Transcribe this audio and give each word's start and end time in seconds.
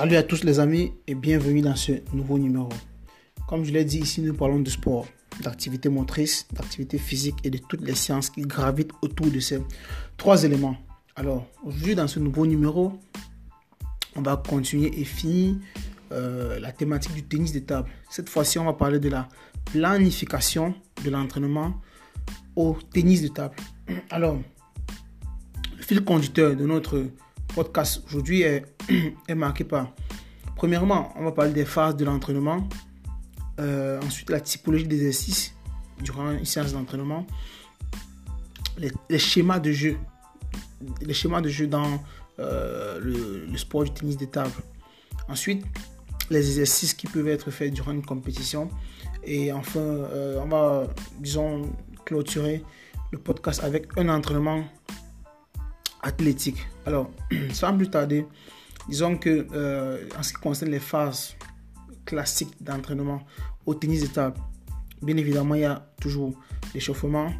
Salut 0.00 0.16
à 0.16 0.22
tous 0.22 0.44
les 0.44 0.58
amis 0.60 0.94
et 1.06 1.14
bienvenue 1.14 1.60
dans 1.60 1.76
ce 1.76 1.92
nouveau 2.14 2.38
numéro. 2.38 2.70
Comme 3.46 3.66
je 3.66 3.70
l'ai 3.70 3.84
dit 3.84 3.98
ici, 3.98 4.22
nous 4.22 4.32
parlons 4.32 4.58
de 4.58 4.70
sport, 4.70 5.06
d'activité 5.42 5.90
motrice, 5.90 6.48
d'activité 6.54 6.96
physique 6.96 7.34
et 7.44 7.50
de 7.50 7.58
toutes 7.58 7.82
les 7.82 7.94
sciences 7.94 8.30
qui 8.30 8.40
gravitent 8.40 8.92
autour 9.02 9.26
de 9.26 9.38
ces 9.40 9.60
trois 10.16 10.42
éléments. 10.44 10.78
Alors, 11.16 11.46
aujourd'hui, 11.62 11.94
dans 11.94 12.08
ce 12.08 12.18
nouveau 12.18 12.46
numéro, 12.46 12.98
on 14.16 14.22
va 14.22 14.38
continuer 14.38 14.90
et 14.98 15.04
finir 15.04 15.56
euh, 16.12 16.58
la 16.60 16.72
thématique 16.72 17.12
du 17.12 17.22
tennis 17.24 17.52
de 17.52 17.58
table. 17.58 17.90
Cette 18.08 18.30
fois-ci, 18.30 18.58
on 18.58 18.64
va 18.64 18.72
parler 18.72 19.00
de 19.00 19.10
la 19.10 19.28
planification 19.66 20.74
de 21.04 21.10
l'entraînement 21.10 21.74
au 22.56 22.74
tennis 22.94 23.20
de 23.20 23.28
table. 23.28 23.54
Alors, 24.08 24.38
le 25.76 25.82
fil 25.82 26.02
conducteur 26.02 26.56
de 26.56 26.64
notre 26.64 27.04
podcast 27.54 28.02
aujourd'hui 28.06 28.42
est, 28.42 28.64
est, 29.28 29.34
marqué 29.34 29.64
par, 29.64 29.92
premièrement, 30.56 31.12
on 31.16 31.24
va 31.24 31.32
parler 31.32 31.52
des 31.52 31.64
phases 31.64 31.96
de 31.96 32.04
l'entraînement, 32.04 32.68
euh, 33.58 34.00
ensuite 34.02 34.30
la 34.30 34.40
typologie 34.40 34.86
des 34.86 34.96
exercices 34.96 35.54
durant 36.02 36.30
une 36.30 36.44
séance 36.44 36.72
d'entraînement, 36.72 37.26
les, 39.08 39.18
schémas 39.18 39.58
de 39.58 39.72
jeu, 39.72 39.98
les 41.02 41.14
schémas 41.14 41.40
de 41.40 41.48
jeu 41.48 41.66
dans 41.66 42.02
euh, 42.38 42.98
le, 43.00 43.56
sport 43.58 43.84
du 43.84 43.90
tennis 43.90 44.16
de 44.16 44.24
table. 44.24 44.52
Ensuite, 45.28 45.64
les 46.30 46.38
exercices 46.38 46.94
qui 46.94 47.06
peuvent 47.06 47.28
être 47.28 47.50
faits 47.50 47.74
durant 47.74 47.92
une 47.92 48.04
compétition. 48.04 48.70
Et 49.24 49.52
enfin, 49.52 49.80
euh, 49.80 50.40
on 50.42 50.48
va, 50.48 50.86
disons, 51.18 51.70
clôturer 52.06 52.64
le 53.10 53.18
podcast 53.18 53.62
avec 53.62 53.88
un 53.98 54.08
entraînement 54.08 54.64
athlétique. 56.02 56.58
Alors, 56.86 57.10
sans 57.52 57.76
plus 57.76 57.90
tarder, 57.90 58.26
disons 58.88 59.16
que 59.16 59.46
euh, 59.52 60.06
en 60.18 60.22
ce 60.22 60.32
qui 60.32 60.40
concerne 60.40 60.70
les 60.70 60.80
phases 60.80 61.36
classiques 62.04 62.54
d'entraînement 62.60 63.20
au 63.66 63.74
tennis 63.74 64.02
de 64.02 64.06
table, 64.08 64.36
bien 65.02 65.16
évidemment, 65.16 65.54
il 65.54 65.62
y 65.62 65.64
a 65.64 65.86
toujours 66.00 66.32
l'échauffement 66.74 67.32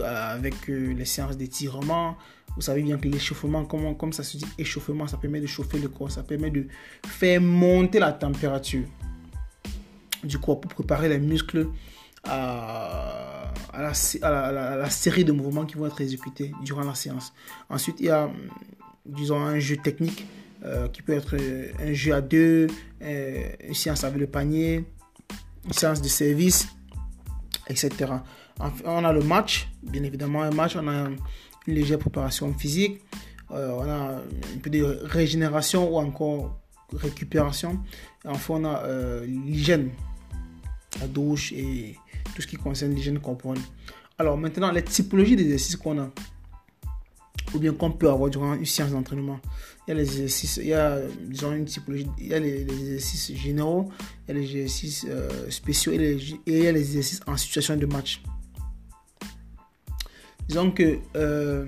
euh, 0.00 0.02
avec 0.04 0.54
euh, 0.68 0.94
les 0.94 1.04
séances 1.04 1.36
d'étirement. 1.36 2.16
Vous 2.56 2.62
savez 2.62 2.82
bien 2.82 2.98
que 2.98 3.08
l'échauffement, 3.08 3.64
comme, 3.64 3.96
comme 3.96 4.12
ça 4.12 4.22
se 4.22 4.36
dit 4.36 4.46
échauffement, 4.58 5.06
ça 5.06 5.16
permet 5.16 5.40
de 5.40 5.46
chauffer 5.46 5.78
le 5.78 5.88
corps, 5.88 6.10
ça 6.10 6.22
permet 6.22 6.50
de 6.50 6.66
faire 7.06 7.40
monter 7.40 8.00
la 8.00 8.12
température 8.12 8.86
du 10.24 10.38
corps 10.38 10.60
pour 10.60 10.72
préparer 10.72 11.08
les 11.08 11.18
muscles 11.18 11.68
à, 12.24 13.07
la, 13.82 14.90
série 14.90 15.24
de 15.24 15.32
mouvements 15.32 15.64
qui 15.64 15.76
vont 15.76 15.86
être 15.86 16.00
exécutés 16.00 16.52
durant 16.62 16.84
la 16.84 16.94
séance. 16.94 17.32
Ensuite, 17.68 17.96
il 18.00 18.06
y 18.06 18.10
a, 18.10 18.30
disons, 19.06 19.40
un 19.40 19.58
jeu 19.58 19.76
technique 19.76 20.26
euh, 20.64 20.88
qui 20.88 21.02
peut 21.02 21.12
être 21.12 21.36
un 21.80 21.92
jeu 21.92 22.14
à 22.14 22.20
deux, 22.20 22.66
euh, 23.02 23.48
une 23.66 23.74
séance 23.74 24.04
avec 24.04 24.18
le 24.18 24.26
panier, 24.26 24.84
une 25.64 25.72
séance 25.72 26.02
de 26.02 26.08
service, 26.08 26.68
etc. 27.68 28.12
on 28.84 29.04
a 29.04 29.12
le 29.12 29.22
match, 29.22 29.68
bien 29.82 30.02
évidemment, 30.02 30.42
un 30.42 30.50
match, 30.50 30.74
on 30.76 30.88
a 30.88 31.10
une 31.66 31.74
légère 31.74 31.98
préparation 31.98 32.52
physique, 32.54 33.00
euh, 33.52 33.70
on 33.70 33.88
a 33.88 34.16
un 34.16 34.58
peu 34.60 34.70
de 34.70 34.82
régénération 35.04 35.94
ou 35.94 35.98
encore 35.98 36.58
récupération. 36.92 37.78
Enfin, 38.24 38.54
on 38.54 38.64
a 38.64 38.82
l'hygiène, 39.24 39.90
la 41.00 41.06
douche 41.06 41.52
et 41.52 41.96
tout 42.38 42.42
ce 42.42 42.46
qui 42.46 42.56
concerne 42.56 42.94
l'hygiène 42.94 43.18
corporelle. 43.18 43.60
Alors 44.16 44.38
maintenant, 44.38 44.70
les 44.70 44.84
typologies 44.84 45.34
d'exercices 45.34 45.74
qu'on 45.74 45.98
a, 45.98 46.08
ou 47.52 47.58
bien 47.58 47.72
qu'on 47.72 47.90
peut 47.90 48.08
avoir 48.08 48.30
durant 48.30 48.54
une 48.54 48.64
séance 48.64 48.92
d'entraînement. 48.92 49.40
Il 49.86 49.90
y 49.90 49.92
a 49.92 49.94
les 49.94 50.02
exercices, 50.02 50.58
il 50.58 50.68
y 50.68 50.72
a 50.72 51.00
disons 51.24 51.52
une 51.52 51.64
typologie, 51.64 52.06
il 52.16 52.28
y 52.28 52.34
a 52.34 52.38
les, 52.38 52.62
exercices 52.62 53.34
généraux, 53.34 53.90
il 54.28 54.36
y 54.36 54.38
a 54.38 54.40
les 54.40 54.44
exercices 54.52 55.04
euh, 55.08 55.50
spéciaux 55.50 55.90
et, 55.94 56.16
il 56.46 56.62
y 56.62 56.68
a 56.68 56.70
les 56.70 56.80
exercices 56.80 57.20
en 57.26 57.36
situation 57.36 57.76
de 57.76 57.86
match. 57.86 58.22
Disons 60.48 60.70
que 60.70 60.98
euh, 61.16 61.66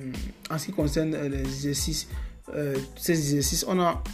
en 0.51 0.57
ce 0.57 0.67
qui 0.67 0.73
concerne 0.73 1.17
les 1.17 1.41
exercices, 1.41 2.07
euh, 2.55 2.77
ces 2.95 3.19
exercices, 3.19 3.65
on 3.67 3.81
a 3.81 4.05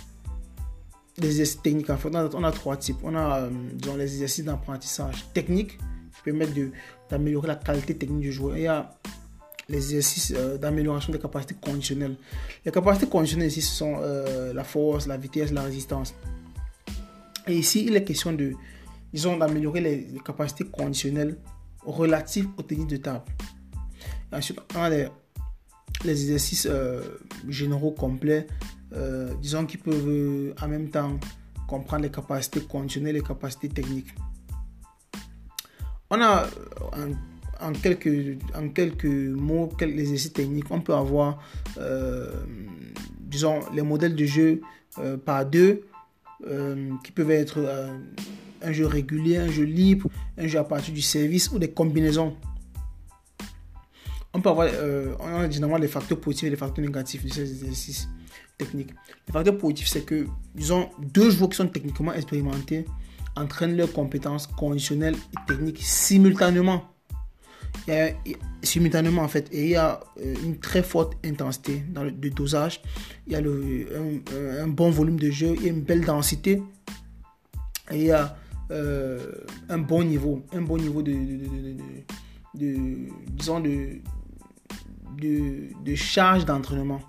des 1.19 1.28
exercices 1.28 1.61
techniques. 1.61 1.91
En 1.91 1.99
fait, 1.99 2.09
on 2.15 2.45
a, 2.45 2.53
trois 2.53 2.78
types. 2.78 2.97
On 3.03 3.15
a 3.15 3.47
disons, 3.75 3.97
les 3.97 4.05
exercices 4.05 4.45
d'apprentissage 4.47 5.27
technique, 5.34 5.78
permettre 6.25 6.53
d'améliorer 7.09 7.49
la 7.49 7.56
qualité 7.56 7.97
technique 7.97 8.21
du 8.21 8.32
joueur. 8.32 8.56
Il 8.56 8.65
y 8.65 8.66
a 8.66 8.91
les 9.69 9.78
exercices 9.78 10.32
euh, 10.37 10.59
d'amélioration 10.59 11.12
des 11.12 11.19
capacités 11.19 11.56
conditionnelles. 11.60 12.16
Les 12.65 12.72
capacités 12.72 13.06
conditionnelles 13.06 13.49
ici, 13.49 13.62
ce 13.62 13.75
sont 13.75 13.97
euh, 14.00 14.53
la 14.53 14.65
force, 14.65 15.06
la 15.06 15.16
vitesse, 15.16 15.53
la 15.53 15.62
résistance. 15.62 16.15
Et 17.47 17.56
ici, 17.56 17.84
il 17.87 17.97
est 17.97 18.04
question 18.04 18.32
de, 18.32 18.53
disons, 19.12 19.37
d'améliorer 19.37 19.81
les, 19.81 20.21
capacités 20.25 20.65
conditionnelles 20.65 21.37
relatives 21.84 22.48
au 22.56 22.62
tennis 22.62 22.87
de 22.87 22.97
table. 22.97 23.22
ensuite, 24.33 24.59
on 24.75 24.81
a 24.81 24.91
les, 24.91 25.09
exercices 26.04 26.66
euh, 26.71 27.03
généraux 27.48 27.93
complets, 27.93 28.47
disons, 29.41 29.66
qui 29.66 29.77
peuvent 29.77 30.54
en 30.60 30.69
même 30.69 30.88
temps 30.91 31.19
comprendre 31.66 32.04
les 32.04 32.10
capacités 32.10 32.60
conditionnelles 32.60 33.16
et 33.16 33.21
les 33.21 33.27
capacités 33.27 33.69
techniques. 33.69 34.15
On 36.11 36.21
a 36.21 36.47
en, 37.61 37.72
quelques, 37.72 38.39
en 38.55 38.69
quelques 38.69 39.05
mots, 39.05 39.69
quelques 39.78 39.99
exercices 40.00 40.33
techniques, 40.33 40.71
on 40.71 40.81
peut 40.81 40.94
avoir, 40.94 41.43
euh, 41.78 42.31
disons, 43.21 43.61
les 43.75 43.83
modèles 43.83 44.15
de 44.15 44.25
jeu 44.25 44.61
euh, 44.99 45.16
par 45.16 45.45
deux, 45.47 45.83
euh, 46.47 46.91
qui 47.03 47.12
peuvent 47.12 47.31
être 47.31 47.59
un 48.62 48.72
jeu 48.72 48.87
régulier, 48.87 49.39
un 49.39 49.50
jeu 49.50 49.65
libre, 49.65 50.09
un 50.39 50.47
jeu 50.47 50.59
à 50.59 50.65
partir 50.65 50.93
du 50.93 51.03
service 51.03 51.50
ou 51.50 51.59
des 51.59 51.71
combinaisons. 51.71 52.37
On 54.33 54.41
peut 54.41 54.50
avoir, 54.50 54.69
on 55.21 55.27
a 55.27 55.50
généralement 55.50 55.78
les 55.78 55.89
facteurs 55.89 56.21
positifs 56.21 56.49
et 56.49 56.50
les 56.50 56.56
facteurs 56.56 56.84
négatifs 56.84 57.25
de 57.25 57.31
ces 57.31 57.50
exercices 57.50 58.09
techniques. 58.59 58.91
Les 59.27 59.33
facteurs 59.33 59.56
positifs, 59.56 59.89
c'est 59.89 60.05
que, 60.05 60.27
disons, 60.55 60.91
deux 61.00 61.31
joueurs 61.31 61.49
qui 61.50 61.56
sont 61.56 61.69
techniquement 61.69 62.12
expérimentés 62.12 62.84
entraînent 63.36 63.76
leurs 63.76 63.92
compétences 63.92 64.47
conditionnelles 64.47 65.14
et 65.14 65.47
techniques 65.47 65.82
simultanément. 65.82 66.84
Simultanément 68.62 69.22
en 69.22 69.28
fait, 69.28 69.48
et 69.52 69.64
il 69.64 69.70
y 69.70 69.76
a 69.76 70.00
euh, 70.20 70.34
une 70.42 70.58
très 70.58 70.82
forte 70.82 71.14
intensité 71.24 71.84
dans 71.88 72.02
le 72.02 72.10
dosage. 72.10 72.80
Il 73.26 73.32
y 73.32 73.36
a 73.36 73.41
le, 73.41 73.86
un, 74.60 74.66
bon 74.66 74.91
volume 74.91 75.20
de 75.20 75.30
jeu, 75.30 75.54
il 75.56 75.62
y 75.62 75.66
a 75.66 75.72
une 75.72 75.82
belle 75.82 76.04
densité, 76.04 76.62
et 77.92 77.97
il 77.97 78.06
y 78.06 78.10
a 78.10 78.36
euh, 78.72 79.20
un 79.68 79.78
bon 79.78 80.03
niveau, 80.03 80.44
un 80.53 80.62
bon 80.62 80.78
niveau 80.78 81.03
de, 81.03 81.12
de, 82.54 83.08
disons 83.28 83.60
de, 83.60 84.00
de, 85.18 85.94
charge 85.94 86.44
d'entraînement. 86.44 87.00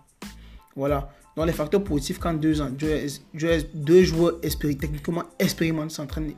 Voilà. 0.75 1.09
Dans 1.37 1.45
les 1.45 1.53
facteurs 1.53 1.83
positifs, 1.83 2.17
quand 2.17 2.33
deux, 2.33 2.55
deux 3.75 4.03
joueurs 4.03 4.41
techniquement 4.41 5.23
expérimentés 5.37 5.93
s'entraînent, 5.93 6.33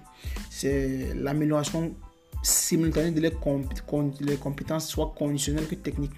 c'est 0.50 1.14
l'amélioration 1.16 1.96
simultanée 2.44 3.12
de 3.12 3.22
leurs 3.22 3.40
compétences, 4.40 4.90
soit 4.90 5.14
conditionnelles 5.18 5.68
que 5.68 5.76
techniques. 5.76 6.12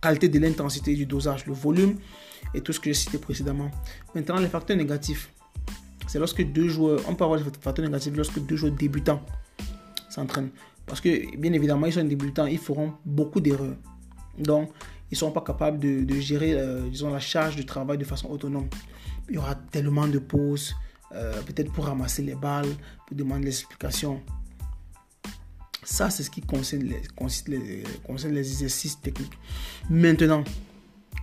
Qualité 0.00 0.28
de 0.28 0.38
l'intensité 0.38 0.94
du 0.94 1.04
dosage, 1.04 1.46
le 1.46 1.52
volume 1.52 1.96
et 2.54 2.60
tout 2.60 2.72
ce 2.72 2.78
que 2.78 2.90
j'ai 2.90 2.94
cité 2.94 3.18
précédemment. 3.18 3.72
Maintenant, 4.14 4.38
les 4.38 4.46
facteurs 4.46 4.76
négatifs, 4.76 5.32
c'est 6.06 6.20
lorsque 6.20 6.44
deux 6.44 6.68
joueurs, 6.68 7.00
on 7.08 7.16
peut 7.16 7.24
avoir 7.24 7.40
des 7.40 7.50
facteurs 7.60 7.84
négatifs 7.84 8.14
lorsque 8.14 8.38
deux 8.38 8.54
joueurs 8.54 8.70
débutants 8.72 9.20
s'entraînent. 10.10 10.50
Parce 10.86 11.00
que, 11.00 11.36
bien 11.36 11.52
évidemment, 11.52 11.86
ils 11.86 11.92
sont 11.92 12.04
débutants, 12.04 12.46
ils 12.46 12.58
feront 12.58 12.92
beaucoup 13.04 13.40
d'erreurs. 13.40 13.74
Donc, 14.38 14.70
ils 15.10 15.16
sont 15.16 15.30
pas 15.30 15.40
capables 15.40 15.78
de, 15.78 16.20
gérer 16.20 16.54
euh, 16.54 16.88
disons, 16.88 17.10
la 17.10 17.20
charge 17.20 17.56
de 17.56 17.62
travail 17.62 17.98
de 17.98 18.04
façon 18.04 18.28
autonome. 18.28 18.68
Il 19.28 19.36
y 19.36 19.38
aura 19.38 19.54
tellement 19.54 20.06
de 20.08 20.18
pauses, 20.18 20.74
euh, 21.12 21.40
peut-être 21.42 21.72
pour 21.72 21.86
ramasser 21.86 22.22
les 22.22 22.34
balles, 22.34 22.68
pour 23.06 23.16
demander 23.16 23.44
des 23.44 23.48
explications. 23.50 24.20
Ça, 25.82 26.10
c'est 26.10 26.24
ce 26.24 26.30
qui 26.30 26.40
concerne 26.40 26.82
les, 26.82 27.02
concerne 28.04 28.34
les, 28.34 28.50
exercices 28.50 29.00
techniques. 29.00 29.38
Maintenant, 29.88 30.42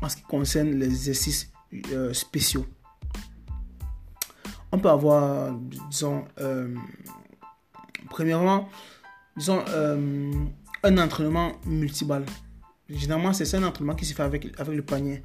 en 0.01 0.07
ce 0.07 0.15
qui 0.15 0.23
concerne 0.23 0.71
les 0.71 0.87
exercices 0.87 1.51
euh, 1.91 2.13
spéciaux, 2.13 2.65
on 4.71 4.79
peut 4.79 4.89
avoir, 4.89 5.53
disons, 5.89 6.25
premièrement, 8.09 8.69
disons, 9.37 9.63
un 10.83 10.97
entraînement 10.97 11.51
multiballe. 11.65 12.25
Généralement, 12.93 13.33
c'est 13.33 13.55
un 13.55 13.63
entraînement 13.63 13.95
qui 13.95 14.05
se 14.05 14.13
fait 14.13 14.23
avec, 14.23 14.47
avec 14.59 14.75
le 14.75 14.83
panier. 14.83 15.23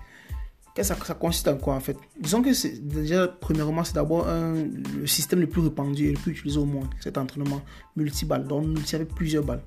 Ça, 0.81 0.94
ça 0.94 1.15
consiste 1.15 1.49
en 1.49 1.56
quoi 1.56 1.75
en 1.75 1.81
fait? 1.81 1.97
Disons 2.20 2.41
que 2.41 2.53
c'est 2.53 2.79
déjà, 2.87 3.26
premièrement, 3.26 3.82
c'est 3.82 3.97
d'abord 3.97 4.29
le 4.29 5.06
système 5.09 5.41
le 5.41 5.49
plus 5.49 5.61
répandu 5.61 6.06
et 6.06 6.12
le 6.12 6.19
plus 6.19 6.31
utilisé 6.31 6.56
au 6.56 6.67
monde, 6.67 6.87
cet 7.00 7.19
entraînement 7.19 7.62
multiballe, 7.97 8.47
donc 8.47 8.65
multi 8.67 8.94
avec 8.94 9.09
plusieurs 9.09 9.43
balles. 9.43 9.62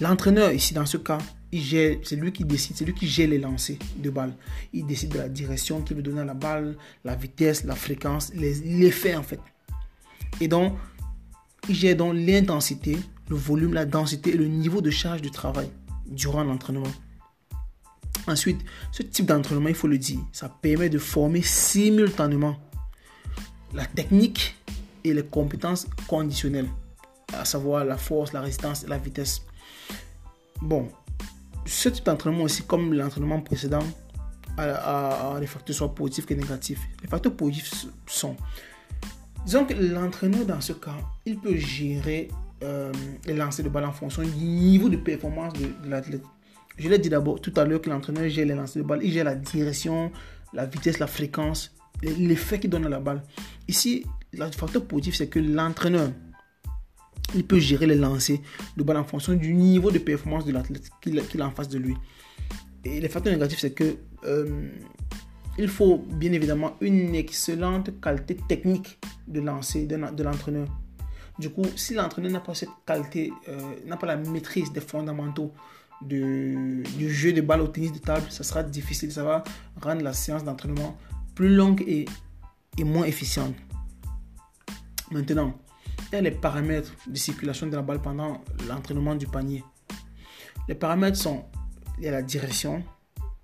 L'entraîneur, 0.00 0.50
ici, 0.50 0.74
dans 0.74 0.84
ce 0.84 0.96
cas, 0.96 1.18
c'est 1.52 2.16
lui 2.16 2.32
qui 2.32 2.44
décide, 2.44 2.76
c'est 2.76 2.84
lui 2.84 2.92
qui 2.92 3.06
gère 3.06 3.28
les 3.28 3.38
lancers 3.38 3.76
de 3.96 4.10
balles. 4.10 4.34
Il 4.72 4.84
décide 4.84 5.12
de 5.12 5.18
la 5.18 5.28
direction 5.28 5.80
qu'il 5.82 5.96
veut 5.96 6.02
donner 6.02 6.22
à 6.22 6.24
la 6.24 6.34
balle, 6.34 6.76
la 7.04 7.14
vitesse, 7.14 7.62
la 7.62 7.76
fréquence, 7.76 8.32
l'effet 8.34 9.14
en 9.14 9.22
fait. 9.22 9.40
Et 10.40 10.48
donc, 10.48 10.76
il 11.68 11.76
gère 11.76 11.94
donc 11.94 12.14
l'intensité, 12.16 12.98
le 13.28 13.36
volume, 13.36 13.74
la 13.74 13.84
densité 13.84 14.30
et 14.30 14.36
le 14.36 14.48
niveau 14.48 14.80
de 14.80 14.90
charge 14.90 15.22
de 15.22 15.28
travail 15.28 15.70
durant 16.10 16.44
l'entraînement. 16.44 16.92
Ensuite, 18.26 18.60
ce 18.92 19.02
type 19.02 19.26
d'entraînement, 19.26 19.68
il 19.68 19.74
faut 19.74 19.88
le 19.88 19.98
dire, 19.98 20.20
ça 20.32 20.48
permet 20.48 20.88
de 20.88 20.98
former 20.98 21.42
simultanément 21.42 22.56
la 23.72 23.86
technique 23.86 24.56
et 25.04 25.14
les 25.14 25.24
compétences 25.24 25.86
conditionnelles, 26.06 26.68
à 27.32 27.44
savoir 27.44 27.84
la 27.84 27.96
force, 27.96 28.32
la 28.32 28.40
résistance 28.40 28.84
et 28.84 28.88
la 28.88 28.98
vitesse. 28.98 29.42
Bon, 30.60 30.88
ce 31.64 31.88
type 31.88 32.04
d'entraînement 32.04 32.42
aussi, 32.42 32.62
comme 32.64 32.92
l'entraînement 32.92 33.40
précédent, 33.40 33.84
a, 34.58 35.38
des 35.40 35.46
facteurs 35.46 35.74
soit 35.74 35.94
positifs 35.94 36.26
que 36.26 36.34
négatifs. 36.34 36.80
Les 37.02 37.08
facteurs 37.08 37.34
positifs 37.34 37.86
sont, 38.06 38.36
disons 39.46 39.64
que 39.64 39.74
l'entraîneur 39.74 40.44
dans 40.44 40.60
ce 40.60 40.74
cas, 40.74 40.96
il 41.24 41.38
peut 41.38 41.56
gérer 41.56 42.28
euh, 42.62 42.92
les 43.26 43.34
lancers 43.34 43.64
de 43.64 43.70
balle 43.70 43.84
en 43.84 43.92
fonction 43.92 44.22
du 44.22 44.30
niveau 44.30 44.88
de 44.88 44.96
performance 44.96 45.52
de, 45.54 45.88
l'athlète. 45.88 46.22
Je 46.78 46.88
l'ai 46.88 46.98
dit 46.98 47.08
d'abord 47.08 47.40
tout 47.40 47.52
à 47.56 47.64
l'heure 47.64 47.80
que 47.80 47.90
l'entraîneur 47.90 48.28
gère 48.28 48.46
les 48.46 48.54
lancers 48.54 48.82
de 48.82 48.88
balle, 48.88 49.00
il 49.02 49.12
gère 49.12 49.24
la 49.24 49.34
direction, 49.34 50.10
la 50.52 50.66
vitesse, 50.66 50.98
la 50.98 51.06
fréquence, 51.06 51.74
l'effet 52.02 52.58
qu'il 52.58 52.70
donne 52.70 52.86
à 52.86 52.88
la 52.88 53.00
balle. 53.00 53.22
Ici, 53.68 54.04
le 54.32 54.50
facteur 54.50 54.84
positif, 54.84 55.16
c'est 55.16 55.28
que 55.28 55.38
l'entraîneur 55.38 56.10
il 57.34 57.46
peut 57.46 57.58
gérer 57.58 57.86
les 57.86 57.94
lancers 57.94 58.38
de 58.76 58.82
balle 58.82 58.96
en 58.96 59.04
fonction 59.04 59.34
du 59.34 59.54
niveau 59.54 59.90
de 59.90 59.98
performance 59.98 60.44
de 60.44 60.52
l'athlète 60.52 60.90
qu'il 61.00 61.20
a 61.40 61.46
en 61.46 61.50
face 61.50 61.68
de 61.68 61.78
lui. 61.78 61.94
Et 62.84 63.00
les 63.00 63.08
facteurs 63.08 63.32
négatifs, 63.32 63.58
c'est 63.58 63.72
que 63.72 63.96
euh, 64.24 64.68
il 65.58 65.68
faut 65.68 65.98
bien 65.98 66.32
évidemment 66.32 66.76
une 66.80 67.14
excellente 67.14 68.00
qualité 68.00 68.36
technique 68.48 68.98
de 69.28 69.40
lancer 69.40 69.86
de, 69.86 70.22
l'entraîneur. 70.22 70.68
Du 71.40 71.48
coup, 71.48 71.64
si 71.74 71.94
l'entraîneur 71.94 72.32
n'a 72.32 72.40
pas 72.40 72.54
cette 72.54 72.68
qualité, 72.84 73.32
euh, 73.48 73.74
n'a 73.86 73.96
pas 73.96 74.06
la 74.06 74.16
maîtrise 74.16 74.70
des 74.72 74.82
fondamentaux 74.82 75.52
du 76.02 76.84
jeu 76.98 77.32
de 77.32 77.40
balle 77.40 77.62
au 77.62 77.68
tennis 77.68 77.92
de 77.92 77.98
table, 77.98 78.26
ça 78.28 78.44
sera 78.44 78.62
difficile. 78.62 79.10
Ça 79.10 79.24
va 79.24 79.42
rendre 79.80 80.02
la 80.02 80.12
séance 80.12 80.44
d'entraînement 80.44 80.98
plus 81.34 81.48
longue 81.54 81.82
et, 81.86 82.04
moins 82.84 83.04
efficiente. 83.04 83.54
Maintenant, 85.10 85.58
et 86.12 86.20
les 86.20 86.30
paramètres 86.30 86.92
de 87.06 87.16
circulation 87.16 87.66
de 87.66 87.76
la 87.76 87.82
balle 87.82 88.02
pendant 88.02 88.42
l'entraînement 88.68 89.14
du 89.14 89.26
panier? 89.26 89.64
Les 90.68 90.74
paramètres 90.74 91.16
sont 91.16 91.46
il 91.98 92.04
y 92.04 92.08
a 92.08 92.10
la 92.10 92.22
direction, 92.22 92.82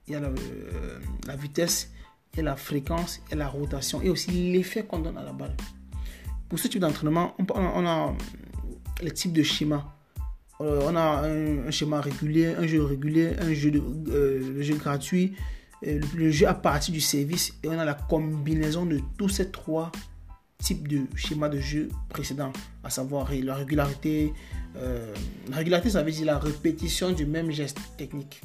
il 0.06 0.12
y 0.12 0.16
a 0.16 0.20
euh, 0.20 1.00
la, 1.26 1.36
vitesse, 1.36 1.90
il 2.34 2.38
y 2.38 2.40
a 2.40 2.44
la 2.44 2.56
fréquence, 2.56 3.20
et 3.30 3.34
la 3.34 3.48
rotation 3.48 4.02
et 4.02 4.10
aussi 4.10 4.30
l'effet 4.52 4.84
qu'on 4.84 4.98
donne 4.98 5.16
à 5.16 5.22
la 5.22 5.32
balle. 5.32 5.56
Pour 6.48 6.58
ce 6.58 6.68
type 6.68 6.80
d'entraînement, 6.80 7.34
on, 7.38 7.86
a 7.86 8.14
les 9.02 9.10
types 9.10 9.32
de 9.32 9.42
schémas. 9.42 9.84
Euh, 10.60 10.80
on 10.84 10.96
a 10.96 11.26
un, 11.26 11.70
schéma 11.70 12.00
régulier, 12.00 12.54
un 12.54 12.66
jeu 12.66 12.82
régulier, 12.82 13.32
un 13.40 13.52
jeu, 13.52 13.72
euh, 14.08 14.62
jeu 14.62 14.74
gratuit, 14.76 15.34
le, 15.82 16.30
jeu 16.30 16.46
à 16.48 16.54
partir 16.54 16.94
du 16.94 17.00
service 17.00 17.52
et 17.62 17.68
on 17.68 17.78
a 17.78 17.84
la 17.84 17.94
combinaison 17.94 18.86
de 18.86 19.00
tous 19.18 19.28
ces 19.28 19.50
trois 19.50 19.92
type 20.58 20.88
de 20.88 21.02
schéma 21.14 21.48
de 21.48 21.60
jeu 21.60 21.90
précédent, 22.08 22.52
à 22.82 22.90
savoir 22.90 23.30
la 23.30 23.54
régularité. 23.54 24.32
Euh, 24.76 25.14
la 25.50 25.56
régularité, 25.56 25.90
ça 25.90 26.02
veut 26.02 26.10
dire 26.10 26.26
la 26.26 26.38
répétition 26.38 27.12
du 27.12 27.26
même 27.26 27.50
geste 27.50 27.78
technique. 27.96 28.42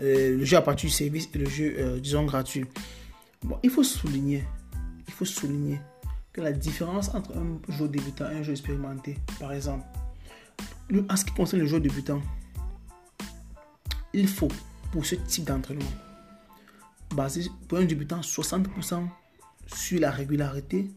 Euh, 0.00 0.38
le 0.38 0.44
jeu 0.44 0.56
à 0.56 0.62
partir 0.62 0.88
du 0.88 0.94
service 0.94 1.28
et 1.34 1.38
le 1.38 1.48
jeu, 1.48 1.74
euh, 1.78 2.00
disons, 2.00 2.24
gratuit. 2.24 2.64
Bon, 3.42 3.58
il 3.62 3.70
faut 3.70 3.84
souligner, 3.84 4.44
il 5.06 5.12
faut 5.12 5.24
souligner 5.24 5.78
que 6.34 6.40
la 6.40 6.52
différence 6.52 7.14
entre 7.14 7.32
un 7.38 7.72
joueur 7.72 7.88
débutant 7.88 8.28
et 8.28 8.34
un 8.34 8.42
joueur 8.42 8.56
expérimenté, 8.56 9.16
par 9.38 9.52
exemple, 9.52 9.84
en 11.08 11.16
ce 11.16 11.24
qui 11.24 11.32
concerne 11.32 11.62
le 11.62 11.68
joueur 11.68 11.80
débutant, 11.80 12.20
il 14.12 14.28
faut, 14.28 14.48
pour 14.92 15.06
ce 15.06 15.14
type 15.14 15.44
d'entraînement, 15.44 15.84
baser 17.14 17.48
pour 17.68 17.78
un 17.78 17.84
débutant 17.84 18.20
60% 18.20 19.06
sur 19.66 20.00
la 20.00 20.10
régularité, 20.10 20.90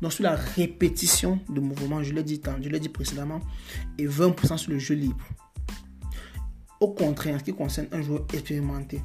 non 0.00 0.08
sur 0.08 0.24
la 0.24 0.34
répétition 0.34 1.40
de 1.50 1.60
mouvements, 1.60 2.02
je 2.02 2.14
l'ai 2.14 2.22
dit, 2.22 2.40
je 2.62 2.68
l'ai 2.70 2.80
dit 2.80 2.88
précédemment, 2.88 3.40
et 3.98 4.06
20% 4.06 4.56
sur 4.56 4.70
le 4.72 4.78
jeu 4.78 4.94
libre. 4.94 5.26
Au 6.80 6.88
contraire, 6.94 7.34
en 7.34 7.38
ce 7.38 7.44
qui 7.44 7.52
concerne 7.52 7.88
un 7.92 8.00
joueur 8.00 8.24
expérimenté, 8.32 9.02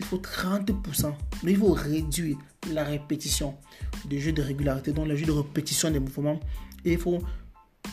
il 0.00 0.06
faut 0.06 0.16
30%, 0.16 1.12
mais 1.42 1.52
il 1.52 1.58
faut 1.58 1.72
réduire 1.72 2.38
la 2.72 2.84
répétition 2.84 3.54
des 4.06 4.18
jeux 4.18 4.32
de 4.32 4.40
régularité, 4.42 4.92
donc 4.92 5.06
le 5.06 5.14
jeu 5.14 5.26
de 5.26 5.32
répétition 5.32 5.90
des 5.90 6.00
mouvements, 6.00 6.40
et 6.86 6.92
il 6.92 6.98
faut 6.98 7.18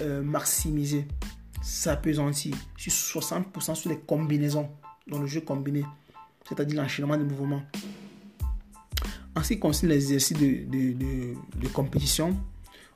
euh, 0.01 0.24
maximiser 0.24 1.06
sa 1.62 1.98
pesantie 1.98 2.56
sur 2.77 3.19
60% 3.21 3.75
sur 3.75 3.89
les 3.89 3.98
combinaisons 4.00 4.69
dans 5.07 5.19
le 5.19 5.27
jeu 5.27 5.42
combiné, 5.42 5.83
c'est-à-dire 6.48 6.81
l'enchaînement 6.81 7.18
des 7.18 7.25
mouvements. 7.25 7.62
En 9.36 9.44
ce 9.44 9.50
qui 9.50 9.59
concerne 9.59 9.92
les 9.92 10.13
exercices 10.13 10.38
de, 10.38 11.68
compétition, 11.74 12.38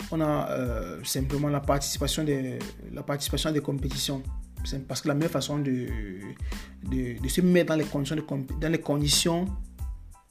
on 0.09 0.21
a 0.21 0.49
euh, 0.51 1.03
simplement 1.03 1.49
la 1.49 1.59
participation, 1.59 2.25
la 2.93 3.03
participation 3.03 3.51
des 3.51 3.61
compétitions. 3.61 4.23
Parce 4.87 5.01
que 5.01 5.07
la 5.07 5.13
meilleure 5.13 5.31
façon 5.31 5.59
de, 5.59 5.87
se 7.27 7.41
mettre 7.41 7.69
dans 7.69 7.75
les 7.75 7.85
conditions 7.85 8.15
de, 8.15 8.59
dans 8.59 8.71
les 8.71 8.79
conditions 8.79 9.45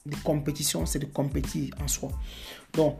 de 0.05 0.15
compétition, 0.23 0.85
c'est 0.85 0.99
de 0.99 1.05
compétir 1.05 1.73
en 1.83 1.87
soi. 1.87 2.11
Donc, 2.73 2.97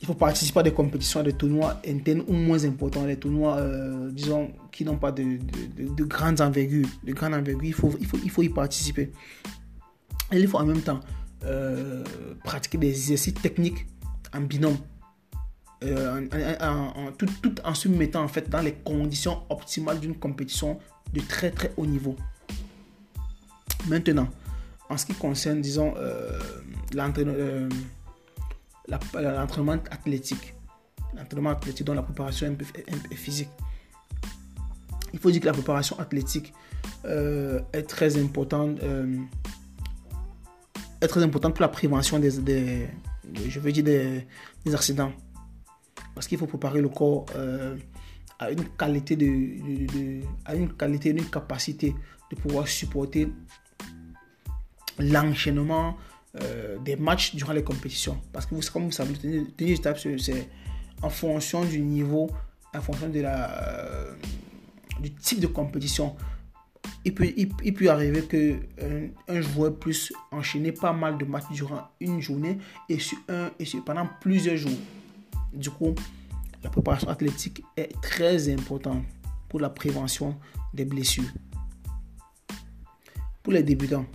il 0.00 0.06
faut 0.06 0.14
participer 0.14 0.60
à 0.60 0.62
des 0.62 0.72
compétitions, 0.72 1.20
à 1.20 1.22
des 1.22 1.32
tournois 1.32 1.80
internes 1.86 2.22
ou 2.28 2.32
moins 2.32 2.64
importants, 2.64 3.04
des 3.04 3.16
tournois, 3.16 3.56
euh, 3.56 4.10
disons, 4.12 4.52
qui 4.70 4.84
n'ont 4.84 4.96
pas 4.96 5.10
de, 5.10 5.38
de, 5.76 6.04
grandes 6.04 6.40
envergures. 6.40 6.86
De 7.02 7.12
grandes 7.12 7.34
envergures, 7.34 7.64
il 7.64 7.74
faut, 7.74 7.90
il, 7.98 8.06
faut, 8.06 8.18
il 8.22 8.30
faut 8.30 8.42
y 8.42 8.48
participer. 8.48 9.10
Et 10.30 10.38
il 10.38 10.46
faut 10.46 10.58
en 10.58 10.66
même 10.66 10.82
temps 10.82 11.00
euh, 11.44 12.04
pratiquer 12.44 12.78
des 12.78 12.90
exercices 12.90 13.34
techniques 13.34 13.86
en 14.34 14.42
binôme. 14.42 14.76
Euh, 15.84 16.26
en, 16.60 17.12
tout, 17.12 17.28
en 17.64 17.74
se 17.74 17.88
mettant 17.88 18.24
en 18.24 18.28
fait 18.28 18.50
dans 18.50 18.62
les 18.62 18.72
conditions 18.74 19.42
optimales 19.48 20.00
d'une 20.00 20.16
compétition 20.16 20.78
de 21.12 21.20
très 21.20 21.50
très 21.50 21.72
haut 21.76 21.86
niveau. 21.86 22.16
Maintenant, 23.86 24.28
en 24.90 24.96
ce 24.96 25.06
qui 25.06 25.14
concerne, 25.14 25.60
disons, 25.60 25.94
euh, 25.96 26.40
l'entraînement 26.94 27.68
athlétique, 29.90 30.54
l'entraînement 31.16 31.50
athlétique 31.50 31.86
dans 31.86 31.94
la 31.94 32.02
préparation 32.02 32.56
physique, 33.14 33.50
il 35.12 35.20
faut 35.20 35.30
dire 35.30 35.40
que 35.40 35.46
la 35.46 35.52
préparation 35.52 35.98
athlétique 36.00 36.52
est 37.04 37.82
très 37.86 38.18
importante 38.18 38.80
est 41.00 41.06
très 41.06 41.22
importante 41.22 41.54
pour 41.54 41.62
la 41.62 41.68
prévention 41.68 42.18
des, 42.18 42.88
je 43.48 43.60
veux 43.60 43.72
dire 43.72 43.84
des, 43.84 44.74
accidents. 44.74 45.12
Parce 46.18 46.26
qu'il 46.26 46.36
faut 46.36 46.48
préparer 46.48 46.80
le 46.80 46.88
corps 46.88 47.26
euh, 47.36 47.76
à 48.40 48.50
une 48.50 48.64
qualité 48.70 49.14
de, 49.14 50.20
à 50.44 50.56
une 50.56 50.72
qualité, 50.72 51.10
une 51.10 51.30
capacité 51.30 51.94
de 52.28 52.34
pouvoir 52.34 52.66
supporter 52.66 53.28
l'enchaînement 54.98 55.96
euh, 56.42 56.76
des 56.78 56.96
matchs 56.96 57.36
durant 57.36 57.52
les 57.52 57.62
compétitions. 57.62 58.20
Parce 58.32 58.46
que 58.46 58.56
vous, 58.56 58.62
comme 58.72 58.86
vous 58.86 58.90
savez, 58.90 59.14
le 59.22 59.46
tennis 59.52 59.80
c'est 60.18 60.48
en 61.02 61.08
fonction 61.08 61.64
du 61.64 61.78
niveau, 61.78 62.28
en 62.74 62.80
fonction 62.80 63.08
de 63.08 63.20
la, 63.20 63.50
euh, 63.62 64.14
du 65.00 65.14
type 65.14 65.38
de 65.38 65.46
compétition 65.46 66.16
il 67.04 67.14
peut, 67.14 67.32
il, 67.36 67.74
peut 67.74 67.88
arriver 67.88 68.22
que 68.22 68.56
euh, 68.82 69.06
un, 69.28 69.40
joueur 69.40 69.74
puisse 69.76 70.12
enchaîner 70.32 70.72
pas 70.72 70.92
mal 70.92 71.16
de 71.16 71.24
matchs 71.24 71.44
durant 71.52 71.88
une 72.00 72.20
journée 72.20 72.58
et, 72.88 72.98
sur 72.98 73.18
un, 73.28 73.50
et 73.58 73.64
pendant 73.84 74.08
plusieurs 74.20 74.56
jours. 74.56 74.72
Du 75.58 75.70
coup, 75.70 75.92
la 76.62 76.70
préparation 76.70 77.08
athlétique 77.08 77.64
est 77.76 77.92
très 78.00 78.48
importante 78.48 79.02
pour 79.48 79.58
la 79.58 79.68
prévention 79.68 80.38
des 80.72 80.84
blessures. 80.84 81.28
Pour 83.42 83.52
les 83.52 83.64
débutants, 83.64 84.06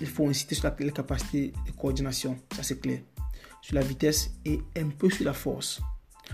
il 0.00 0.06
faut 0.06 0.28
insister 0.28 0.54
sur 0.54 0.68
la, 0.68 0.76
les 0.78 0.92
capacités 0.92 1.52
de 1.66 1.72
coordination, 1.72 2.38
ça 2.54 2.62
c'est 2.62 2.80
clair, 2.80 3.00
sur 3.60 3.74
la 3.74 3.80
vitesse 3.80 4.30
et 4.44 4.60
un 4.76 4.90
peu 4.90 5.10
sur 5.10 5.24
la 5.24 5.32
force. 5.32 5.80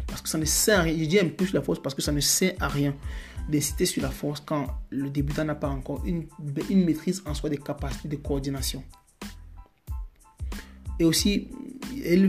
Parce 0.07 0.21
que 0.21 0.29
ça 0.29 0.37
ne 0.37 0.45
sert 0.45 0.81
à 0.81 0.83
rien. 0.83 0.99
Je 0.99 1.05
dis 1.07 1.19
un 1.19 1.29
peu 1.31 1.47
sur 1.47 1.55
la 1.55 1.63
force 1.63 1.81
parce 1.81 1.95
que 1.95 2.03
ça 2.03 2.13
ne 2.13 2.21
sert 2.21 2.55
à 2.61 2.69
rien 2.69 2.95
d'inciter 3.49 3.87
sur 3.87 4.03
la 4.03 4.11
force 4.11 4.43
quand 4.45 4.67
le 4.91 5.09
débutant 5.09 5.47
n'a 5.47 5.55
pas 5.55 5.69
encore 5.69 6.05
une, 6.05 6.27
une 6.69 6.85
maîtrise 6.85 7.23
en 7.25 7.33
soi 7.33 7.49
des 7.49 7.57
capacités 7.57 8.09
de 8.09 8.17
coordination. 8.17 8.85
Et 11.01 11.05
aussi, 11.05 11.49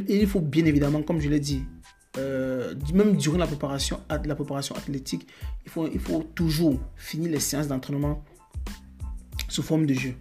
il 0.07 0.27
faut 0.27 0.41
bien 0.41 0.65
évidemment, 0.65 1.01
comme 1.01 1.19
je 1.19 1.29
l'ai 1.29 1.39
dit, 1.39 1.63
euh, 2.17 2.73
même 2.93 3.17
durant 3.17 3.37
la 3.37 3.47
préparation, 3.47 3.99
athlétique, 4.09 5.27
il 5.65 5.71
faut, 5.71 6.23
toujours 6.33 6.79
finir 6.95 7.31
les 7.31 7.39
séances 7.39 7.67
d'entraînement 7.67 8.23
sous 9.49 9.63
forme 9.63 9.85
de 9.85 9.93
jeu. 9.93 10.13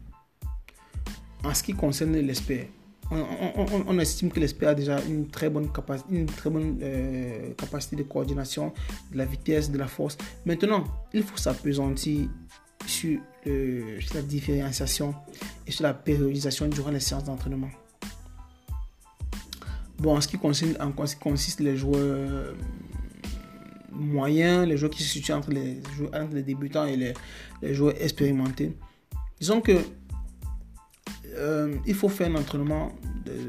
En 1.45 1.55
ce 1.55 1.63
qui 1.63 1.75
concerne 1.75 2.17
l'espère, 2.17 2.67
on, 3.11 3.99
estime 3.99 4.31
que 4.31 4.41
l'espère 4.41 4.71
a 4.71 4.75
déjà 4.75 5.01
une 5.03 5.29
très 5.29 5.51
bonne, 5.51 5.71
capacité, 5.71 6.17
une 6.17 6.27
très 6.27 6.49
bonne 6.49 6.79
euh, 6.83 7.53
capacité 7.55 7.97
de 7.97 8.03
coordination, 8.03 8.73
de 9.13 9.19
la 9.19 9.27
vitesse, 9.27 9.71
de 9.71 9.79
la 9.79 9.87
force. 9.87 10.17
Maintenant, 10.47 10.85
il 11.13 11.23
faut 11.23 11.37
s'apesantir 11.37 12.29
sur, 12.87 13.21
sur 13.45 14.15
la 14.15 14.23
différenciation 14.23 15.15
et 15.67 15.71
sur 15.71 15.85
la 15.85 15.95
périodisation 15.95 16.67
durant 16.67 16.91
les 16.91 17.01
séances 17.01 17.25
d'entraînement. 17.25 17.71
Bon, 19.99 20.17
en 20.17 20.21
ce 20.21 20.29
qui 20.29 20.39
quoi 20.39 20.53
consiste 21.21 21.61
les 21.61 21.77
joueurs 21.77 22.55
moyens, 23.95 24.67
les 24.67 24.77
joueurs 24.77 24.91
qui 24.91 25.03
se 25.03 25.09
situent 25.09 25.33
entre 25.33 25.51
les, 25.51 26.43
débutants 26.43 26.87
et 26.87 26.97
les, 26.97 27.75
joueurs 27.75 27.95
expérimentés, 28.01 28.77
disons 29.39 29.61
que 29.61 29.79
euh, 31.37 31.77
il 31.87 31.95
faut 31.95 32.09
faire 32.09 32.31
un 32.31 32.37
entraînement 32.37 32.93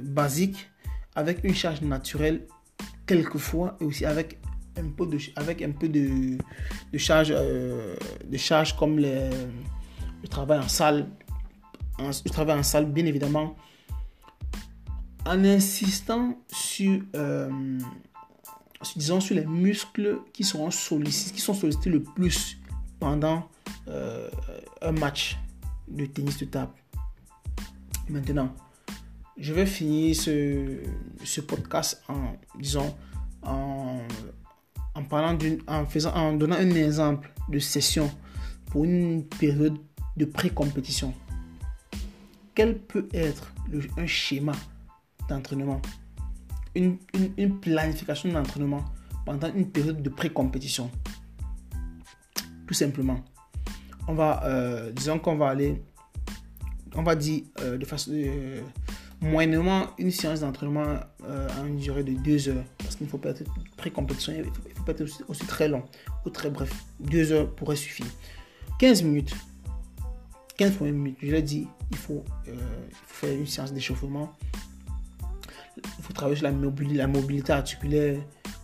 basique 0.03 0.69
avec 1.15 1.43
une 1.43 1.55
charge 1.55 1.81
naturelle 1.81 2.47
quelquefois 3.05 3.77
et 3.79 3.85
aussi 3.85 4.05
avec 4.05 4.39
un 4.77 4.89
peu 4.89 5.05
de, 5.05 5.17
avec 5.35 5.61
un 5.61 5.71
peu 5.71 5.87
de 5.87 6.37
charge, 6.97 7.33
euh, 7.35 7.95
de 8.25 8.37
charge 8.37 8.75
comme 8.75 8.99
le 8.99 9.29
travail 10.29 10.59
en 10.59 10.67
salle, 10.67 11.07
le 11.99 12.29
travail 12.29 12.59
en 12.59 12.63
salle 12.63 12.85
bien 12.85 13.05
évidemment 13.05 13.55
en 15.25 15.43
insistant 15.43 16.37
sur, 16.51 17.01
euh, 17.15 17.79
disons, 18.95 19.19
sur 19.19 19.35
les 19.35 19.45
muscles 19.45 20.19
qui, 20.33 20.43
seront 20.43 20.71
sollicités, 20.71 21.35
qui 21.35 21.41
sont 21.41 21.53
sollicités 21.53 21.89
le 21.89 22.03
plus 22.03 22.57
pendant 22.99 23.49
euh, 23.87 24.29
un 24.81 24.91
match 24.91 25.37
de 25.87 26.05
tennis 26.05 26.37
de 26.37 26.45
table. 26.45 26.73
Maintenant, 28.09 28.53
je 29.37 29.53
vais 29.53 29.65
finir 29.65 30.15
ce, 30.15 30.77
ce 31.23 31.41
podcast 31.41 32.03
en, 32.07 32.35
disons, 32.59 32.95
en, 33.41 33.99
en 34.93 35.03
parlant 35.03 35.37
en 35.67 35.85
faisant, 35.85 36.13
en 36.13 36.33
donnant 36.33 36.55
un 36.55 36.71
exemple 36.71 37.31
de 37.49 37.59
session 37.59 38.11
pour 38.67 38.85
une 38.85 39.25
période 39.25 39.77
de 40.17 40.25
pré-compétition. 40.25 41.13
Quel 42.53 42.77
peut 42.77 43.09
être 43.11 43.51
un 43.97 44.05
schéma 44.05 44.53
d'entraînement, 45.29 45.81
une, 46.75 46.97
planification 47.61 48.31
d'entraînement 48.31 48.83
pendant 49.25 49.51
une 49.53 49.69
période 49.69 50.01
de 50.01 50.09
pré-compétition. 50.09 50.91
Tout 52.67 52.73
simplement. 52.73 53.23
On 54.07 54.13
va, 54.13 54.43
euh, 54.45 54.91
disons 54.91 55.19
qu'on 55.19 55.35
va 55.35 55.49
aller, 55.49 55.81
on 56.95 57.03
va 57.03 57.15
dire 57.15 57.43
euh, 57.61 57.77
de 57.77 57.85
façon, 57.85 58.11
euh, 58.13 58.61
moyennement 59.21 59.87
une 59.97 60.11
séance 60.11 60.41
d'entraînement 60.41 60.99
à 61.23 61.65
une 61.65 61.77
durée 61.77 62.03
de 62.03 62.13
2 62.13 62.49
heures. 62.49 62.63
Parce 62.77 62.95
qu'il 62.95 63.05
ne 63.05 63.11
faut 63.11 63.17
pas 63.17 63.29
être 63.29 63.43
pré-compétition, 63.77 64.33
il 64.33 64.39
ne 64.39 64.43
faut, 64.75 64.83
pas 64.83 64.91
être 64.91 65.03
aussi, 65.27 65.45
très 65.45 65.67
long 65.67 65.83
ou 66.25 66.29
très 66.29 66.49
bref. 66.49 66.71
2 66.99 67.31
heures 67.31 67.55
pourrait 67.55 67.75
suffire. 67.75 68.07
15 68.79 69.03
minutes. 69.03 69.35
15 70.57 70.79
minutes, 70.81 71.17
je 71.21 71.31
l'ai 71.31 71.41
dit, 71.41 71.67
il 71.91 71.97
faut, 71.97 72.23
faire 73.07 73.33
une 73.33 73.47
séance 73.47 73.73
d'échauffement 73.73 74.31
travailler 76.15 76.37
sur 76.37 76.45
la 76.45 76.51
mobilité, 76.51 76.97
la 76.97 77.07
mobilité 77.07 77.53
articulaire, 77.53 78.17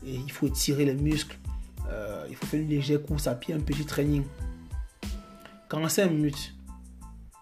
et 0.05 0.15
il 0.15 0.31
faut 0.31 0.47
étirer 0.47 0.85
les 0.85 0.95
muscles, 0.95 1.37
euh, 1.89 2.25
il 2.29 2.35
faut 2.35 2.45
faire 2.45 2.61
une 2.61 2.69
légère 2.69 3.01
course 3.03 3.27
à 3.27 3.35
pied, 3.35 3.53
un 3.53 3.59
petit 3.59 3.85
training. 3.85 4.23
45 5.69 6.09
minutes, 6.09 6.55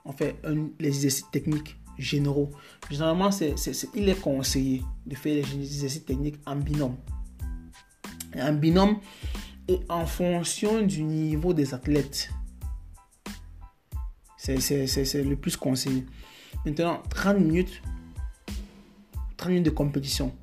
on 0.06 0.12
fait 0.12 0.36
les 0.80 0.88
exercices 0.88 1.30
techniques 1.32 1.78
généraux. 1.98 2.52
Généralement, 2.90 3.32
c'est, 3.32 3.56
il 3.96 4.10
est 4.10 4.20
conseillé 4.20 4.84
de 5.06 5.16
faire 5.16 5.36
les 5.36 5.56
exercices 5.56 6.06
techniques 6.06 6.40
en 6.46 6.56
binôme. 6.56 6.98
en 8.36 8.54
binôme 8.54 8.98
et 9.68 9.80
en 9.88 10.06
fonction 10.06 10.82
du 10.82 11.04
niveau 11.04 11.54
des 11.54 11.74
athlètes. 11.74 12.32
C'est 14.38 14.56
le 15.24 15.36
plus 15.36 15.58
conseillé. 15.58 16.06
Maintenant, 16.66 17.04
30 17.10 17.40
minutes 17.40 17.82
30 19.40 19.50
minutes 19.50 19.66
de 19.66 19.72
compétition. 19.72 20.34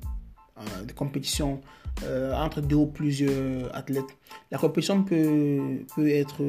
Euh, 0.59 0.85
de 0.85 0.91
compétition 0.91 1.61
euh, 2.03 2.33
entre 2.33 2.61
deux 2.61 2.77
ou 2.77 2.87
plusieurs 2.87 3.75
athlètes. 3.75 4.17
La 4.49 4.57
compétition 4.57 5.03
peut, 5.03 5.85
peut 5.95 6.09
être 6.09 6.41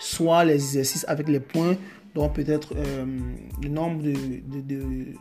soit 0.00 0.44
les 0.44 0.54
exercices 0.54 1.04
avec 1.06 1.28
les 1.28 1.38
points, 1.38 1.76
donc 2.16 2.34
peut-être 2.34 2.74
euh, 2.74 3.06
le 3.62 3.68
nombre 3.68 4.02
de, 4.02 4.14
de, 4.62 5.14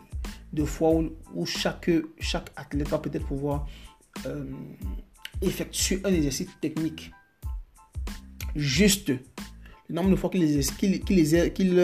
de, 0.53 0.65
fois 0.65 1.03
où, 1.35 1.45
chaque, 1.45 1.91
chaque 2.19 2.49
athlète 2.55 2.89
va 2.89 2.97
peut-être 2.97 3.27
pouvoir 3.27 3.67
effectuer 5.43 6.01
un 6.03 6.11
exercice 6.11 6.49
technique 6.61 7.11
juste. 8.55 9.09
Le 9.87 9.95
nombre 9.95 10.09
de 10.09 10.15
fois 10.15 10.31
qu'il 10.31 10.65
qu'il, 10.77 10.99
qu'il, 11.03 11.75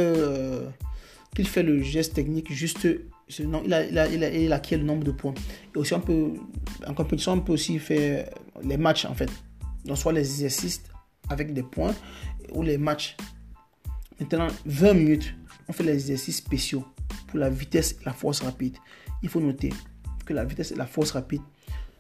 qu'il 1.38 1.48
fait 1.48 1.62
le 1.62 1.84
geste 1.84 2.16
technique 2.16 2.52
juste 2.52 2.88
il, 3.30 3.56
a, 3.74 3.86
il, 3.86 3.98
a, 4.00 4.08
il, 4.08 4.52
a, 4.52 4.56
acquis 4.56 4.76
le 4.76 4.84
nombre 4.84 5.04
de 5.04 5.12
points. 5.12 5.36
Et 5.76 5.78
aussi, 5.78 5.94
on 5.94 6.00
peut, 6.00 6.34
en 6.88 6.96
compétition, 6.96 7.34
on 7.34 7.42
peut 7.42 7.54
aussi 7.54 7.78
faire 7.78 8.28
les 8.64 8.78
matchs, 8.78 9.06
en 9.06 9.14
fait. 9.14 9.30
Donc, 9.86 10.00
soit 10.00 10.14
les 10.14 10.22
exercices 10.22 10.82
avec 11.30 11.54
des 11.54 11.62
points 11.62 11.94
ou 12.54 12.64
les 12.64 12.80
matchs. 12.80 13.16
Maintenant, 14.20 14.48
20 14.66 14.94
minutes, 14.94 15.36
on 15.68 15.74
fait 15.74 15.84
les 15.84 15.94
exercices 15.94 16.38
spéciaux 16.38 16.84
pour 17.28 17.38
la 17.38 17.52
vitesse 17.52 17.98
et 18.02 18.06
la 18.06 18.14
force 18.14 18.40
rapide. 18.42 18.76
Il 19.22 19.30
faut 19.30 19.42
noter 19.42 19.72
que 20.26 20.34
la 20.34 20.44
vitesse 20.44 20.72
et 20.72 20.76
la 20.76 20.88
force 20.88 21.12
rapide 21.12 21.42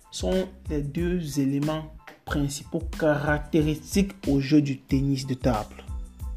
sont 0.09 0.47
les 0.69 0.81
deux 0.81 1.39
éléments 1.39 1.93
principaux 2.25 2.81
caractéristiques 2.97 4.13
au 4.27 4.39
jeu 4.39 4.63
du 4.63 4.79
tennis 4.79 5.27
de 5.27 5.35
table. 5.35 5.83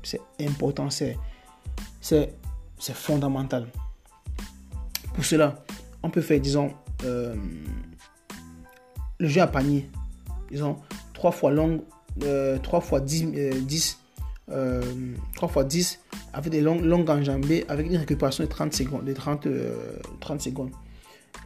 C'est 0.03 0.21
important, 0.41 0.91
c'est 0.91 1.17
fondamental. 2.81 3.67
Pour 5.15 5.25
cela, 5.25 5.65
on 6.03 6.11
peut 6.11 6.21
faire, 6.21 6.41
disons, 6.41 6.73
euh, 7.05 7.35
le 9.19 9.29
jeu 9.29 9.41
à 9.41 9.47
panier. 9.47 9.89
Disons, 10.51 10.77
3 11.15 11.33
fois 11.33 11.51
long, 11.51 11.85
3 12.19 12.29
euh, 12.29 12.81
fois 12.81 13.01
10, 13.01 13.27
10 13.63 13.99
3 15.35 15.49
fois 15.49 15.65
10 15.65 16.01
avec 16.33 16.51
des 16.51 16.61
longues, 16.61 16.83
longues 16.83 17.09
enjambées 17.09 17.65
avec 17.69 17.87
une 17.87 17.97
récupération 17.97 18.43
de 18.45 18.49
30 18.49 18.73
secondes. 18.73 19.05
De 19.05 19.13
30, 19.13 19.47
30 20.21 20.37
euh, 20.37 20.39
secondes. 20.39 20.71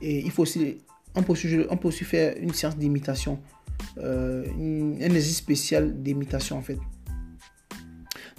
Et 0.00 0.20
il 0.20 0.30
faut 0.30 0.42
aussi, 0.42 0.78
on 1.14 1.22
peut 1.22 1.32
aussi, 1.32 1.58
on 1.68 1.76
peut 1.76 1.88
aussi 1.88 2.04
faire 2.04 2.34
une 2.38 2.52
séance 2.54 2.76
d'imitation, 2.76 3.40
un 3.98 5.00
exercice 5.00 5.38
spécial 5.38 6.02
d'imitation 6.02 6.58
en 6.58 6.62
fait. 6.62 6.78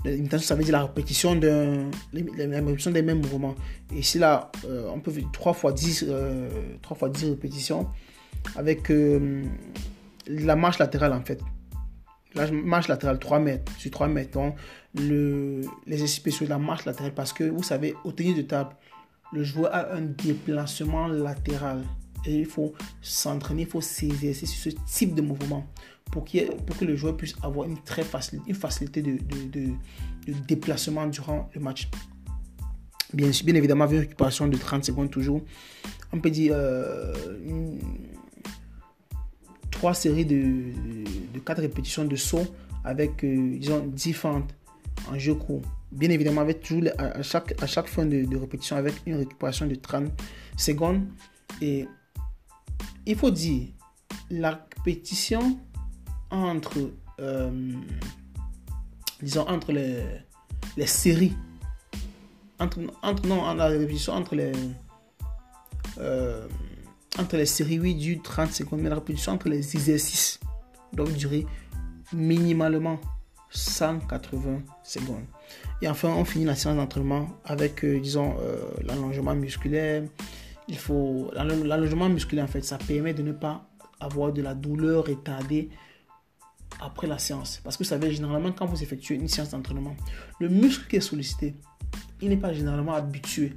L'imitation, 0.05 0.47
ça 0.47 0.55
veut 0.55 0.63
dire 0.63 0.73
la 0.73 0.83
répétition, 0.83 1.33
la 1.33 2.59
répétition 2.59 2.91
des 2.91 3.01
mêmes 3.01 3.21
mouvements. 3.21 3.55
Et 3.93 3.99
ici, 3.99 4.19
là, 4.19 4.51
euh, 4.65 4.89
on 4.93 4.99
peut 4.99 5.11
faire 5.11 5.23
3 5.31 5.53
fois 5.53 5.71
10, 5.71 6.05
3 6.81 6.97
fois 6.97 7.09
10 7.09 7.31
répétitions 7.31 7.87
avec 8.55 8.91
euh, 8.91 9.43
la 10.27 10.55
marche 10.55 10.79
latérale, 10.79 11.13
en 11.13 11.21
fait. 11.21 11.41
La 12.35 12.51
marche 12.51 12.87
latérale, 12.87 13.17
3 13.17 13.39
mètres 13.39 13.71
sur 13.77 13.91
3 13.91 14.07
mètres. 14.07 14.31
Donc, 14.31 14.55
le, 14.93 15.61
les 15.87 16.05
spéciaux 16.07 16.45
de 16.45 16.51
la 16.51 16.59
marche 16.59 16.85
latérale, 16.85 17.13
parce 17.13 17.33
que 17.33 17.43
vous 17.43 17.63
savez, 17.63 17.95
au 18.03 18.11
tennis 18.11 18.35
de 18.35 18.43
table, 18.43 18.75
le 19.33 19.43
joueur 19.43 19.73
a 19.73 19.93
un 19.93 20.01
déplacement 20.01 21.07
latéral. 21.07 21.83
Et 22.25 22.35
il 22.35 22.45
faut 22.45 22.73
s'entraîner, 23.01 23.63
il 23.63 23.67
faut 23.67 23.81
s'exercer 23.81 24.45
sur 24.45 24.71
ce 24.71 24.77
type 24.87 25.13
de 25.13 25.21
mouvement 25.21 25.67
pour, 26.11 26.25
pour 26.65 26.77
que 26.77 26.85
le 26.85 26.95
joueur 26.95 27.17
puisse 27.17 27.35
avoir 27.43 27.67
une, 27.67 27.81
très 27.83 28.03
facile, 28.03 28.41
une 28.47 28.55
facilité 28.55 29.01
de, 29.01 29.17
de, 29.17 29.69
de, 30.27 30.33
déplacement 30.47 31.07
durant 31.07 31.49
le 31.53 31.61
match. 31.61 31.89
Bien, 33.13 33.29
bien 33.43 33.55
évidemment, 33.55 33.83
avec 33.83 33.95
une 33.95 34.01
récupération 34.01 34.47
de 34.47 34.57
30 34.57 34.85
secondes 34.85 35.09
toujours. 35.09 35.41
On 36.11 36.19
peut 36.19 36.29
dire 36.29 36.53
euh, 36.55 37.13
trois 39.71 39.93
séries 39.93 40.25
de, 40.25 40.71
4 41.45 41.61
répétitions 41.61 42.05
de 42.05 42.15
saut 42.15 42.45
avec, 42.83 43.23
euh, 43.23 43.57
disons, 43.57 43.85
10 43.85 44.13
fentes 44.13 44.55
en 45.11 45.19
jeu 45.19 45.35
court. 45.35 45.61
Bien 45.91 46.09
évidemment, 46.09 46.41
avec 46.41 46.61
toujours 46.61 46.89
à, 46.97 47.21
chaque, 47.21 47.61
à 47.61 47.67
chaque 47.67 47.87
fin 47.87 48.05
de, 48.05 48.25
de 48.25 48.37
répétition 48.37 48.75
avec 48.75 48.95
une 49.05 49.15
récupération 49.15 49.65
de 49.65 49.75
30 49.75 50.11
secondes. 50.57 51.05
Et 51.61 51.87
il 53.05 53.15
faut 53.15 53.31
dire, 53.31 53.67
la 54.29 54.67
répétition 54.77 55.59
entre, 56.31 56.91
euh, 57.19 57.71
disons, 59.21 59.47
entre 59.47 59.71
les, 59.71 60.03
les 60.77 60.87
séries, 60.87 61.33
entre, 62.59 62.79
entre, 63.01 63.27
non, 63.27 63.53
la 63.53 63.67
répétition 63.67 64.13
entre 64.13 64.35
les, 64.35 64.51
euh, 65.99 66.47
entre 67.19 67.37
les 67.37 67.45
séries 67.45 67.75
8 67.75 67.95
dure 67.95 68.21
30 68.23 68.51
secondes, 68.51 68.81
mais 68.81 68.89
la 68.89 68.95
répétition 68.95 69.33
entre 69.33 69.49
les 69.49 69.75
exercices 69.75 70.39
doit 70.93 71.09
durer 71.09 71.45
minimalement 72.13 72.99
180 73.49 74.61
secondes. 74.83 75.25
Et 75.81 75.87
enfin, 75.87 76.09
on 76.09 76.25
finit 76.25 76.45
la 76.45 76.55
séance 76.55 76.77
d'entraînement 76.77 77.27
avec, 77.45 77.83
euh, 77.83 77.99
disons, 77.99 78.35
l'allongement 78.83 79.35
musculaire. 79.35 80.03
Il 80.67 80.77
faut 80.77 81.29
l'allongement 81.33 82.09
musculaire 82.09 82.45
en 82.45 82.47
fait, 82.47 82.63
ça 82.63 82.77
permet 82.77 83.13
de 83.13 83.21
ne 83.21 83.33
pas 83.33 83.67
avoir 83.99 84.33
de 84.33 84.41
la 84.41 84.55
douleur 84.55 85.05
retardée 85.05 85.69
après 86.79 87.07
la 87.07 87.17
séance. 87.17 87.61
Parce 87.63 87.77
que 87.77 87.83
vous 87.83 87.89
savez, 87.89 88.11
généralement, 88.11 88.51
quand 88.51 88.65
vous 88.65 88.81
effectuez 88.81 89.15
une 89.15 89.27
séance 89.27 89.49
d'entraînement, 89.49 89.95
le 90.39 90.49
muscle 90.49 90.87
qui 90.87 90.97
est 90.97 91.01
sollicité, 91.01 91.55
il 92.21 92.29
n'est 92.29 92.37
pas 92.37 92.53
généralement 92.53 92.93
habitué 92.93 93.53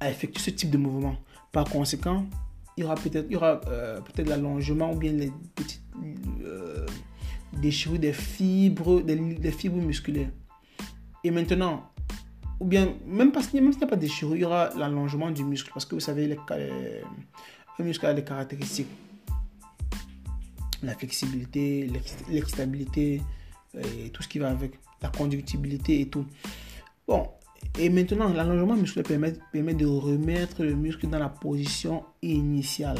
à 0.00 0.10
effectuer 0.10 0.42
ce 0.42 0.50
type 0.50 0.70
de 0.70 0.78
mouvement. 0.78 1.16
Par 1.52 1.64
conséquent, 1.64 2.26
il 2.76 2.82
y 2.82 2.84
aura 2.84 2.96
peut-être 2.96 3.28
euh, 3.32 4.00
peut-être 4.00 4.28
l'allongement 4.28 4.92
ou 4.92 4.96
bien 4.96 5.12
les 5.12 5.32
petites 5.54 5.82
euh, 6.44 6.86
déchirures 7.54 7.98
des 7.98 8.12
fibres, 8.12 9.00
des, 9.00 9.50
fibres 9.52 9.80
musculaires. 9.80 10.30
Et 11.24 11.30
maintenant, 11.30 11.90
ou 12.60 12.66
bien 12.66 12.94
même, 13.06 13.32
parce, 13.32 13.52
même 13.54 13.72
s'il 13.72 13.80
n'y 13.80 13.84
a 13.84 13.88
pas 13.88 13.96
de 13.96 14.02
déchirure, 14.02 14.36
il 14.36 14.42
y 14.42 14.44
aura 14.44 14.70
l'allongement 14.76 15.30
du 15.30 15.44
muscle. 15.44 15.70
Parce 15.72 15.86
que 15.86 15.94
vous 15.94 16.00
savez, 16.00 16.28
le 16.28 17.84
muscle 17.84 18.06
a 18.06 18.12
des 18.12 18.24
caractéristiques. 18.24 18.88
La 20.82 20.94
flexibilité, 20.94 21.90
l'extabilité, 22.28 23.22
et 23.76 24.10
tout 24.10 24.22
ce 24.22 24.28
qui 24.28 24.38
va 24.38 24.50
avec 24.50 24.72
la 25.02 25.08
conductibilité 25.08 26.00
et 26.00 26.08
tout. 26.08 26.26
Bon, 27.06 27.28
et 27.78 27.88
maintenant, 27.88 28.28
l'allongement 28.28 28.76
musculaire 28.76 29.06
permet, 29.52 29.74
de 29.74 29.86
remettre 29.86 30.62
le 30.62 30.74
muscle 30.74 31.08
dans 31.08 31.18
la 31.18 31.28
position 31.28 32.04
initiale 32.22 32.98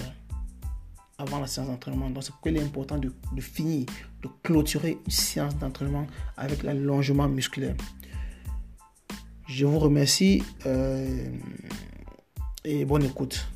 avant 1.18 1.40
la 1.40 1.47
séance 1.47 1.68
d'entraînement. 1.68 2.11
Donc, 2.11 2.25
c'est 2.25 2.33
pourquoi 2.33 2.50
il 2.50 2.59
est 2.59 2.62
important 2.62 2.99
de, 2.99 3.12
de, 3.33 3.40
finir, 3.40 3.87
de 4.23 4.28
clôturer 4.42 4.99
une 5.04 5.11
séance 5.11 5.56
d'entraînement 5.56 6.06
avec 6.37 6.62
l'allongement 6.62 7.28
musculaire. 7.28 7.75
Je 9.49 9.64
vous 9.64 9.78
remercie 9.78 10.42
euh, 10.66 11.28
et 12.64 12.85
bonne 12.85 13.04
écoute. 13.04 13.47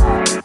Bye. 0.00 0.40